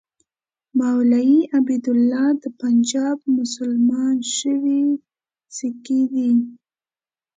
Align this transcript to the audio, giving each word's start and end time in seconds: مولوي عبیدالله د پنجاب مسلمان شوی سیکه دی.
مولوي 0.79 1.39
عبیدالله 1.55 2.27
د 2.43 2.45
پنجاب 2.61 3.17
مسلمان 3.37 4.17
شوی 4.37 4.81
سیکه 5.55 5.99
دی. 6.13 6.31